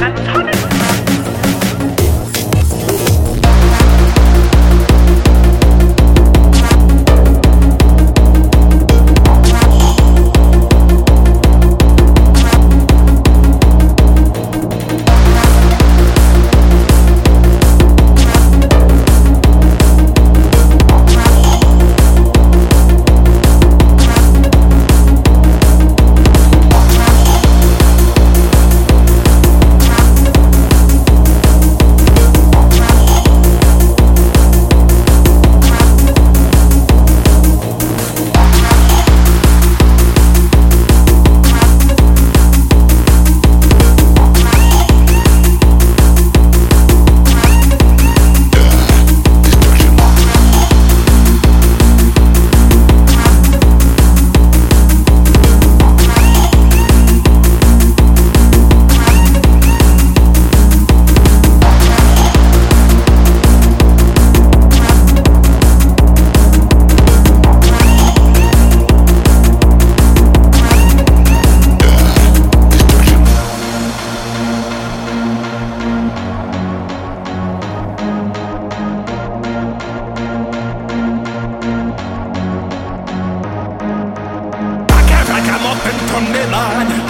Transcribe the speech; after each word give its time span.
That's 0.00 0.29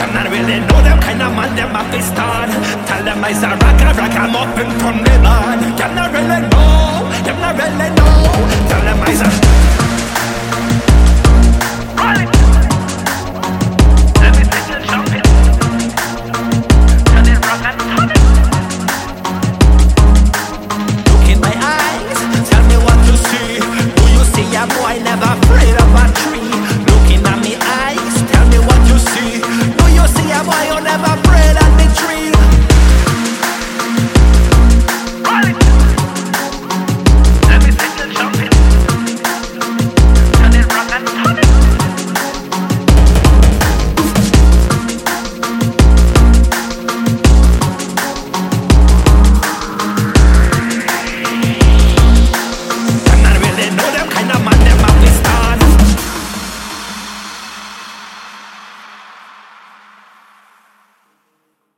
I'm 0.00 0.12
not 0.14 0.26
really 0.30 0.60
know 0.60 0.80
them 0.82 1.00
kind 1.00 1.22
of 1.22 1.32
man 1.34 1.54
them 1.56 1.76
a 1.76 1.82
fist 1.92 2.16
on 2.18 2.48
Tell 2.86 3.02
them 3.04 3.24
I's 3.24 3.42
a 3.42 3.48
rocker, 3.48 3.88
I 3.88 3.92
rock, 3.96 4.16
I'm 4.16 4.36
up 4.36 4.56
and 4.58 4.72
from 4.80 4.96
the 5.04 5.14
band. 5.24 5.60
I'm 5.80 5.94
not 5.94 6.12
really 6.12 6.40
know, 6.48 7.08
I'm 7.28 7.38
not 7.40 7.54
really 7.56 7.88
know 7.96 8.68
Tell 8.68 8.82
them 8.82 9.00
I's 9.08 9.20
a 9.20 9.79